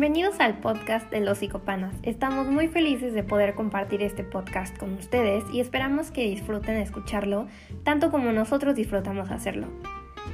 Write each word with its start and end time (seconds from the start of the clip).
Bienvenidos 0.00 0.40
al 0.40 0.60
podcast 0.60 1.10
de 1.10 1.20
los 1.20 1.36
psicopanas. 1.36 1.94
Estamos 2.02 2.46
muy 2.46 2.68
felices 2.68 3.12
de 3.12 3.22
poder 3.22 3.54
compartir 3.54 4.02
este 4.02 4.24
podcast 4.24 4.74
con 4.78 4.94
ustedes 4.94 5.44
y 5.52 5.60
esperamos 5.60 6.10
que 6.10 6.22
disfruten 6.22 6.76
escucharlo 6.76 7.48
tanto 7.84 8.10
como 8.10 8.32
nosotros 8.32 8.74
disfrutamos 8.74 9.30
hacerlo. 9.30 9.66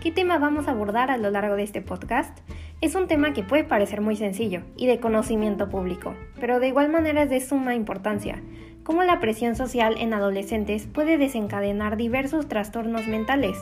¿Qué 0.01 0.13
tema 0.13 0.39
vamos 0.39 0.69
a 0.69 0.71
abordar 0.71 1.11
a 1.11 1.17
lo 1.17 1.33
largo 1.33 1.57
de 1.57 1.65
este 1.65 1.83
podcast? 1.83 2.39
Es 2.81 2.95
un 2.95 3.09
tema 3.09 3.33
que 3.33 3.43
puede 3.43 3.65
parecer 3.65 4.03
muy 4.03 4.15
sencillo 4.15 4.63
y 4.77 4.87
de 4.87 5.01
conocimiento 5.01 5.69
público, 5.69 6.15
pero 6.39 6.61
de 6.61 6.69
igual 6.69 6.89
manera 6.89 7.25
es 7.25 7.31
de 7.31 7.41
suma 7.41 7.75
importancia, 7.75 8.41
cómo 8.85 9.03
la 9.03 9.19
presión 9.19 9.57
social 9.57 9.97
en 9.99 10.15
adolescentes 10.15 10.87
puede 10.87 11.19
desencadenar 11.19 11.97
diversos 11.97 12.47
trastornos 12.47 13.09
mentales. 13.09 13.59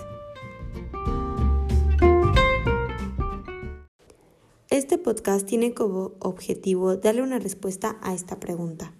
Este 4.84 4.98
podcast 4.98 5.46
tiene 5.46 5.72
como 5.72 6.12
objetivo 6.18 6.96
darle 6.96 7.22
una 7.22 7.38
respuesta 7.38 7.96
a 8.02 8.12
esta 8.12 8.38
pregunta. 8.38 8.92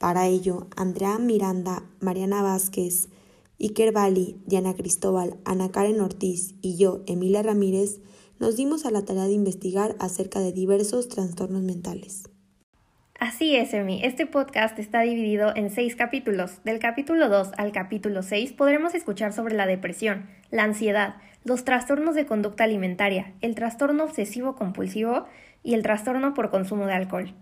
Para 0.00 0.26
ello, 0.26 0.66
Andrea 0.76 1.16
Miranda, 1.20 1.84
Mariana 2.00 2.42
Vázquez, 2.42 3.08
Iker 3.60 3.92
Bali, 3.92 4.36
Diana 4.46 4.74
Cristóbal, 4.74 5.36
Ana 5.44 5.70
Karen 5.70 6.00
Ortiz 6.00 6.56
y 6.60 6.76
yo, 6.76 7.04
Emilia 7.06 7.44
Ramírez, 7.44 8.00
nos 8.40 8.56
dimos 8.56 8.84
a 8.84 8.90
la 8.90 9.04
tarea 9.04 9.26
de 9.26 9.32
investigar 9.32 9.94
acerca 10.00 10.40
de 10.40 10.50
diversos 10.50 11.06
trastornos 11.06 11.62
mentales. 11.62 12.24
Así 13.20 13.54
es, 13.54 13.72
Emi. 13.72 14.00
Este 14.02 14.26
podcast 14.26 14.76
está 14.80 15.02
dividido 15.02 15.54
en 15.54 15.70
seis 15.70 15.94
capítulos. 15.94 16.64
Del 16.64 16.80
capítulo 16.80 17.28
2 17.28 17.52
al 17.56 17.70
capítulo 17.70 18.24
6 18.24 18.54
podremos 18.54 18.92
escuchar 18.96 19.32
sobre 19.32 19.54
la 19.54 19.66
depresión, 19.68 20.28
la 20.50 20.64
ansiedad, 20.64 21.14
los 21.48 21.64
trastornos 21.64 22.14
de 22.14 22.26
conducta 22.26 22.64
alimentaria, 22.64 23.34
el 23.40 23.54
trastorno 23.54 24.04
obsesivo 24.04 24.54
compulsivo 24.54 25.24
y 25.62 25.72
el 25.72 25.82
trastorno 25.82 26.34
por 26.34 26.50
consumo 26.50 26.84
de 26.84 26.92
alcohol. 26.92 27.34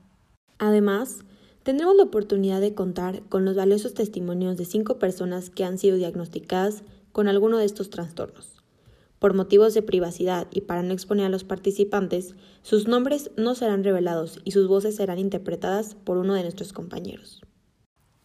Además, 0.59 1.25
tendremos 1.65 1.97
la 1.97 2.05
oportunidad 2.05 2.61
de 2.61 2.73
contar 2.73 3.23
con 3.29 3.45
los 3.45 3.57
valiosos 3.57 3.95
testimonios 3.95 4.57
de 4.57 4.65
cinco 4.65 5.01
personas 5.01 5.51
que 5.51 5.65
han 5.65 5.77
sido 5.77 5.97
diagnosticadas 5.97 6.85
con 7.11 7.27
alguno 7.27 7.59
de 7.59 7.65
estos 7.65 7.91
trastornos. 7.91 8.63
Por 9.19 9.35
motivos 9.35 9.75
de 9.75 9.83
privacidad 9.83 10.47
y 10.53 10.61
para 10.61 10.85
no 10.85 10.93
exponer 10.93 11.27
a 11.27 11.31
los 11.31 11.43
participantes, 11.43 12.37
sus 12.63 12.87
nombres 12.87 13.33
no 13.37 13.57
serán 13.57 13.83
revelados 13.83 14.41
y 14.45 14.53
sus 14.53 14.69
voces 14.69 14.95
serán 14.95 15.19
interpretadas 15.19 15.97
por 15.97 16.17
uno 16.17 16.35
de 16.35 16.43
nuestros 16.43 16.73
compañeros. 16.73 17.43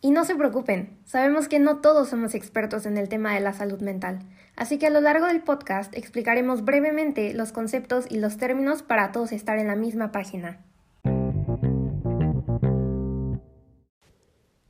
Y 0.03 0.09
no 0.09 0.25
se 0.25 0.35
preocupen, 0.35 0.97
sabemos 1.05 1.47
que 1.47 1.59
no 1.59 1.79
todos 1.79 2.09
somos 2.09 2.33
expertos 2.33 2.87
en 2.87 2.97
el 2.97 3.07
tema 3.07 3.35
de 3.35 3.39
la 3.39 3.53
salud 3.53 3.81
mental, 3.81 4.19
así 4.55 4.79
que 4.79 4.87
a 4.87 4.89
lo 4.89 4.99
largo 4.99 5.27
del 5.27 5.43
podcast 5.43 5.95
explicaremos 5.95 6.65
brevemente 6.65 7.35
los 7.35 7.51
conceptos 7.51 8.05
y 8.09 8.17
los 8.17 8.37
términos 8.37 8.81
para 8.81 9.11
todos 9.11 9.31
estar 9.31 9.59
en 9.59 9.67
la 9.67 9.75
misma 9.75 10.11
página. 10.11 10.65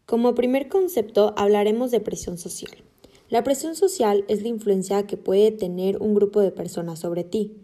Como 0.06 0.36
primer 0.36 0.68
concepto 0.68 1.34
hablaremos 1.38 1.92
de 1.92 2.02
presión 2.02 2.38
social. 2.38 2.84
La 3.30 3.45
presión 3.45 3.76
social 3.76 4.26
es 4.28 4.42
la 4.42 4.50
influencia 4.50 5.08
que 5.08 5.16
puede 5.16 5.54
tener 5.54 6.02
un 6.02 6.14
grupo 6.14 6.42
de 6.42 6.52
personas 6.52 7.00
sobre 7.00 7.23
ti. 7.23 7.56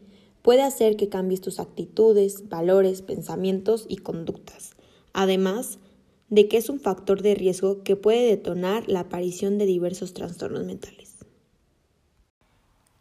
Puede 0.42 0.62
hacer 0.62 0.96
que 0.96 1.09
cambies 1.09 1.42
tus 1.42 1.59
actitudes, 1.59 2.48
valores, 2.48 3.02
pensamientos 3.02 3.86
y 3.90 3.98
conductas. 3.98 4.78
Además, 5.12 5.80
de 6.30 6.47
que 6.47 6.58
es 6.58 6.70
un 6.70 6.80
factor 6.80 7.22
de 7.22 7.36
riesgo 7.36 7.83
que 7.83 7.95
puede 7.95 8.28
detonar 8.28 8.88
la 8.88 9.02
aparición 9.02 9.58
de 9.58 9.66
diversos 9.66 10.14
trastornos 10.14 10.66
mentales. 10.66 11.17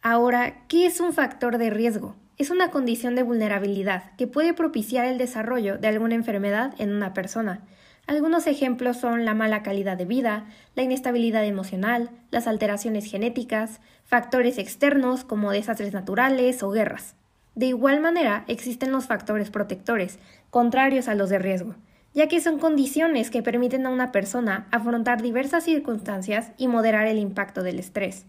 Ahora, 0.01 0.65
¿qué 0.67 0.85
es 0.85 1.01
un 1.01 1.11
factor 1.11 1.57
de 1.57 1.69
riesgo? 1.69 2.15
Es 2.37 2.49
una 2.49 2.71
condición 2.71 3.15
de 3.15 3.23
vulnerabilidad 3.23 4.15
que 4.15 4.27
puede 4.27 4.53
propiciar 4.53 5.05
el 5.05 5.17
desarrollo 5.17 5.77
de 5.77 5.87
alguna 5.87 6.15
enfermedad 6.15 6.73
en 6.77 6.93
una 6.93 7.13
persona. 7.13 7.65
Algunos 8.05 8.47
ejemplos 8.47 8.97
son 8.97 9.25
la 9.25 9.33
mala 9.33 9.63
calidad 9.63 9.97
de 9.97 10.05
vida, 10.05 10.45
la 10.75 10.83
inestabilidad 10.83 11.45
emocional, 11.45 12.09
las 12.31 12.47
alteraciones 12.47 13.11
genéticas, 13.11 13.81
factores 14.05 14.59
externos 14.59 15.25
como 15.25 15.51
desastres 15.51 15.91
naturales 15.91 16.63
o 16.63 16.69
guerras. 16.71 17.15
De 17.55 17.65
igual 17.65 17.99
manera, 17.99 18.45
existen 18.47 18.91
los 18.93 19.07
factores 19.07 19.49
protectores, 19.49 20.19
contrarios 20.51 21.09
a 21.09 21.15
los 21.15 21.29
de 21.29 21.39
riesgo, 21.39 21.75
ya 22.17 22.27
que 22.27 22.41
son 22.41 22.57
condiciones 22.57 23.29
que 23.29 23.43
permiten 23.43 23.85
a 23.85 23.91
una 23.91 24.11
persona 24.11 24.67
afrontar 24.71 25.21
diversas 25.21 25.65
circunstancias 25.65 26.51
y 26.57 26.67
moderar 26.67 27.05
el 27.05 27.19
impacto 27.19 27.61
del 27.61 27.77
estrés. 27.77 28.25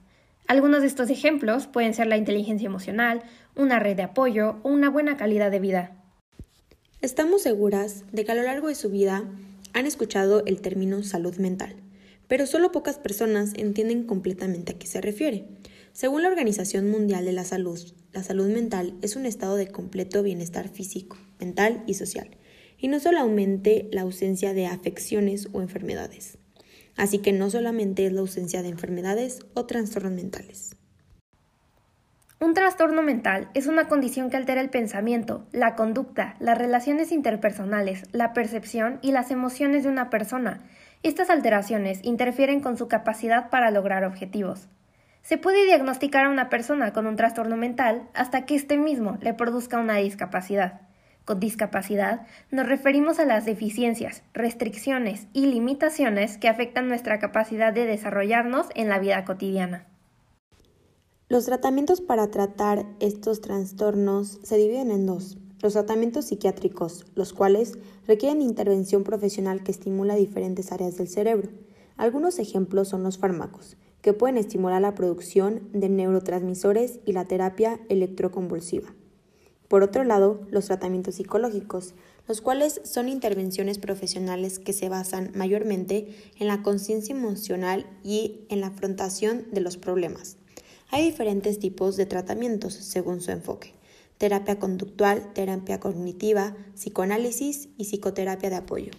Algunos 0.47 0.83
de 0.83 0.89
estos 0.89 1.09
ejemplos 1.09 1.67
pueden 1.67 1.95
ser 1.95 2.07
la 2.07 2.19
inteligencia 2.19 2.67
emocional, 2.67 3.23
una 3.57 3.79
red 3.79 3.97
de 3.97 4.03
apoyo 4.03 4.57
o 4.63 4.69
una 4.69 4.91
buena 4.91 5.17
calidad 5.17 5.51
de 5.51 5.61
vida. 5.61 5.97
Estamos 7.01 7.41
seguras 7.41 8.05
de 8.13 8.27
que 8.27 8.33
a 8.33 8.35
lo 8.35 8.43
largo 8.43 8.69
de 8.69 8.75
su 8.75 8.91
vida 8.91 9.25
han 9.73 9.87
escuchado 9.87 10.45
el 10.45 10.61
término 10.61 11.03
salud 11.03 11.37
mental, 11.37 11.75
pero 12.27 12.45
solo 12.45 12.73
pocas 12.73 12.99
personas 12.99 13.55
entienden 13.57 14.05
completamente 14.05 14.73
a 14.73 14.79
qué 14.79 14.87
se 14.87 15.01
refiere. 15.01 15.47
Según 15.95 16.25
la 16.25 16.29
Organización 16.29 16.91
Mundial 16.91 17.25
de 17.25 17.33
la 17.33 17.45
Salud, 17.45 17.81
la 18.13 18.23
salud 18.23 18.49
mental 18.49 18.93
es 19.01 19.17
un 19.17 19.25
estado 19.25 19.57
de 19.57 19.69
completo 19.69 20.23
bienestar 20.23 20.69
físico, 20.69 21.17
mental 21.41 21.85
y 21.87 21.95
social 21.95 22.29
y 22.79 22.89
no 22.89 23.01
solamente 23.01 23.89
la 23.93 24.03
ausencia 24.03 24.55
de 24.55 24.67
afecciones 24.67 25.49
o 25.53 25.61
enfermedades. 25.61 26.39
Así 26.97 27.19
que 27.19 27.33
no 27.33 27.51
solamente 27.51 28.07
es 28.07 28.13
la 28.13 28.21
ausencia 28.21 28.63
de 28.63 28.69
enfermedades 28.69 29.41
o 29.55 29.67
trastornos 29.67 30.13
mentales. 30.13 30.77
Un 32.41 32.55
trastorno 32.55 33.03
mental 33.03 33.49
es 33.55 33.67
una 33.67 33.89
condición 33.89 34.31
que 34.31 34.37
altera 34.37 34.61
el 34.61 34.71
pensamiento, 34.71 35.45
la 35.51 35.75
conducta, 35.75 36.37
las 36.39 36.57
relaciones 36.57 37.11
interpersonales, 37.11 38.05
la 38.13 38.33
percepción 38.33 39.01
y 39.03 39.11
las 39.11 39.33
emociones 39.33 39.83
de 39.83 39.89
una 39.89 40.09
persona. 40.09 40.61
Estas 41.03 41.31
alteraciones 41.31 41.99
interfieren 42.05 42.61
con 42.61 42.77
su 42.77 42.87
capacidad 42.87 43.51
para 43.51 43.73
lograr 43.73 44.05
objetivos. 44.05 44.69
Se 45.23 45.37
puede 45.37 45.65
diagnosticar 45.67 46.27
a 46.27 46.31
una 46.31 46.49
persona 46.49 46.93
con 46.93 47.07
un 47.07 47.17
trastorno 47.17 47.57
mental 47.57 48.09
hasta 48.15 48.47
que 48.47 48.55
éste 48.55 48.77
mismo 48.77 49.19
le 49.21 49.35
produzca 49.35 49.79
una 49.79 49.97
discapacidad. 49.97 50.88
Con 51.29 51.41
discapacidad 51.41 52.27
nos 52.51 52.67
referimos 52.67 53.19
a 53.19 53.27
las 53.27 53.45
deficiencias, 53.45 54.23
restricciones 54.33 55.27
y 55.35 55.45
limitaciones 55.45 56.39
que 56.39 56.49
afectan 56.49 56.89
nuestra 56.89 57.19
capacidad 57.19 57.71
de 57.71 57.85
desarrollarnos 57.85 58.69
en 58.75 58.89
la 58.89 58.99
vida 58.99 59.27
cotidiana. 59.27 59.87
Los 61.29 61.45
tratamientos 61.45 62.01
para 62.01 62.31
tratar 62.31 62.87
estos 62.99 63.43
trastornos 63.43 64.41
se 64.43 64.57
dividen 64.57 64.91
en 64.91 65.05
dos. 65.05 65.37
Los 65.61 65.75
tratamientos 65.75 66.25
psiquiátricos, 66.25 67.05
los 67.15 67.35
cuales 67.35 67.79
requieren 68.07 68.41
intervención 68.41 69.05
profesional 69.05 69.63
que 69.63 69.73
estimula 69.73 70.15
diferentes 70.15 70.73
áreas 70.73 70.97
del 70.97 71.09
cerebro. 71.09 71.51
Algunos 71.99 72.39
ejemplos 72.39 72.89
son 72.89 73.03
los 73.03 73.19
fármacos, 73.19 73.77
que 74.01 74.15
pueden 74.15 74.39
estimular 74.39 74.81
la 74.81 74.95
producción 74.95 75.69
de 75.75 75.91
neurotransmisores 75.91 77.01
y 77.05 77.13
la 77.13 77.27
terapia 77.27 77.81
electroconvulsiva. 77.91 78.95
Por 79.69 79.83
otro 79.83 80.03
lado, 80.03 80.41
los 80.51 80.67
tratamientos 80.67 81.17
psicológicos, 81.17 81.95
los 82.27 82.41
cuales 82.41 82.81
son 82.85 83.09
intervenciones 83.09 83.79
profesionales 83.79 84.59
que 84.59 84.73
se 84.73 84.89
basan 84.89 85.31
mayormente 85.35 86.09
en 86.39 86.49
la 86.49 86.63
conciencia 86.63 87.15
emocional 87.15 87.87
y 88.03 88.47
en 88.49 88.61
la 88.61 88.69
afrontación 88.69 89.47
de 89.53 89.61
los 89.61 89.77
problemas. 89.77 90.37
Hay 90.91 91.05
diferentes 91.05 91.59
tipos 91.59 91.97
de 91.97 92.07
tratamientos 92.07 92.73
según 92.73 93.21
su 93.21 93.31
enfoque. 93.31 93.75
Terapia 94.17 94.59
conductual, 94.59 95.33
terapia 95.35 95.81
cognitiva, 95.81 96.57
psicoanálisis 96.75 97.69
y 97.77 97.85
psicoterapia 97.85 98.51
de 98.51 98.57
apoyo. 98.57 98.91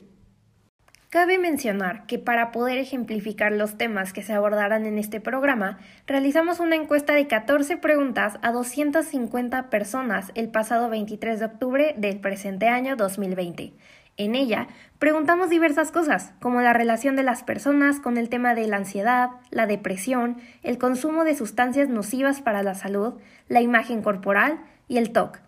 Cabe 1.10 1.40
mencionar 1.40 2.06
que 2.06 2.20
para 2.20 2.52
poder 2.52 2.78
ejemplificar 2.78 3.52
los 3.52 3.80
temas 3.80 4.14
que 4.14 4.22
se 4.22 4.34
abordarán 4.34 4.86
en 4.86 5.00
este 5.00 5.20
programa, 5.20 5.80
realizamos 6.06 6.60
una 6.60 6.76
encuesta 6.76 7.14
de 7.16 7.26
14 7.26 7.78
preguntas 7.78 8.38
a 8.44 8.52
250 8.52 9.72
personas 9.72 10.32
el 10.36 10.50
pasado 10.50 10.88
23 10.88 11.40
de 11.40 11.46
octubre 11.46 11.96
del 11.98 12.20
presente 12.20 12.68
año 12.68 12.96
2020. 12.96 13.74
En 14.18 14.36
ella 14.36 14.68
preguntamos 15.00 15.50
diversas 15.50 15.92
cosas, 15.92 16.34
como 16.40 16.62
la 16.62 16.74
relación 16.74 17.16
de 17.16 17.24
las 17.24 17.42
personas 17.42 18.00
con 18.00 18.20
el 18.20 18.30
tema 18.30 18.54
de 18.54 18.68
la 18.68 18.78
ansiedad, 18.78 19.32
la 19.50 19.66
depresión, 19.66 20.38
el 20.62 20.78
consumo 20.78 21.24
de 21.24 21.34
sustancias 21.34 21.90
nocivas 21.90 22.40
para 22.42 22.62
la 22.62 22.76
salud, 22.76 23.16
la 23.48 23.62
imagen 23.62 24.04
corporal 24.04 24.60
y 24.88 25.00
el 25.00 25.12
TOC. 25.12 25.40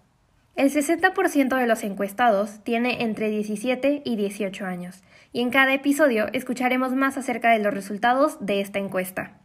El 0.62 0.70
60% 0.72 1.60
de 1.60 1.66
los 1.66 1.84
encuestados 1.84 2.60
tiene 2.64 3.02
entre 3.02 3.32
17 3.32 4.04
y 4.06 4.16
18 4.16 4.64
años 4.64 5.02
y 5.34 5.42
en 5.42 5.50
cada 5.50 5.74
episodio 5.74 6.28
escucharemos 6.34 6.94
más 6.94 7.18
acerca 7.18 7.50
de 7.50 7.58
los 7.58 7.74
resultados 7.74 8.38
de 8.42 8.62
esta 8.62 8.78
encuesta. 8.78 9.42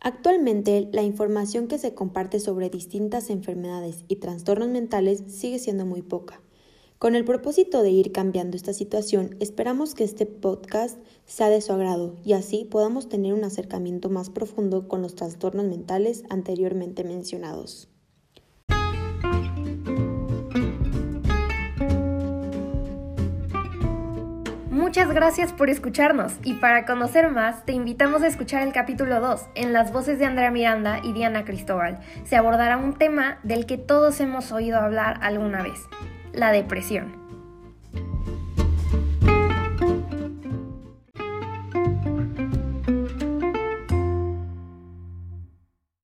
Actualmente, 0.00 0.88
la 0.92 1.02
información 1.02 1.66
que 1.66 1.78
se 1.78 1.94
comparte 1.94 2.38
sobre 2.38 2.70
distintas 2.70 3.28
enfermedades 3.28 4.04
y 4.06 4.20
trastornos 4.20 4.68
mentales 4.68 5.24
sigue 5.26 5.58
siendo 5.58 5.84
muy 5.84 6.02
poca. 6.02 6.40
Con 7.00 7.16
el 7.16 7.24
propósito 7.24 7.82
de 7.82 7.90
ir 7.90 8.12
cambiando 8.12 8.56
esta 8.56 8.72
situación, 8.72 9.34
esperamos 9.40 9.96
que 9.96 10.04
este 10.04 10.26
podcast 10.26 10.96
sea 11.24 11.48
de 11.48 11.60
su 11.60 11.72
agrado 11.72 12.14
y 12.24 12.34
así 12.34 12.68
podamos 12.70 13.08
tener 13.08 13.34
un 13.34 13.42
acercamiento 13.42 14.10
más 14.10 14.30
profundo 14.30 14.86
con 14.86 15.02
los 15.02 15.16
trastornos 15.16 15.66
mentales 15.66 16.22
anteriormente 16.30 17.02
mencionados. 17.02 17.88
Muchas 24.86 25.12
gracias 25.12 25.52
por 25.52 25.68
escucharnos 25.68 26.34
y 26.44 26.54
para 26.54 26.86
conocer 26.86 27.28
más 27.32 27.64
te 27.64 27.72
invitamos 27.72 28.22
a 28.22 28.28
escuchar 28.28 28.62
el 28.62 28.72
capítulo 28.72 29.20
2 29.20 29.46
en 29.56 29.72
las 29.72 29.92
voces 29.92 30.20
de 30.20 30.26
Andrea 30.26 30.52
Miranda 30.52 31.00
y 31.02 31.12
Diana 31.12 31.44
Cristóbal. 31.44 31.98
Se 32.24 32.36
abordará 32.36 32.76
un 32.76 32.94
tema 32.94 33.40
del 33.42 33.66
que 33.66 33.78
todos 33.78 34.20
hemos 34.20 34.52
oído 34.52 34.78
hablar 34.78 35.18
alguna 35.22 35.60
vez, 35.60 35.80
la 36.32 36.52
depresión. 36.52 37.25